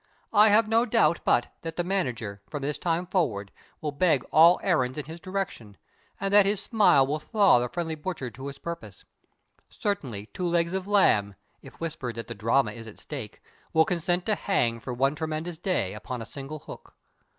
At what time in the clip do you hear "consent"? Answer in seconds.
13.85-14.25